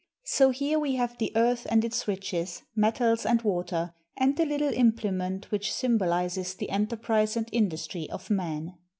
[0.25, 4.73] So here we have the earth and its riches, metals and water, and the little
[4.73, 8.79] implement which symbolizes the enterprise and industry of man.